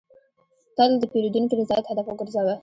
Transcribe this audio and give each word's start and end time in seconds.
تل 0.75 0.91
د 1.01 1.03
پیرودونکي 1.11 1.53
رضایت 1.61 1.85
هدف 1.87 2.05
وګرځوه. 2.07 2.53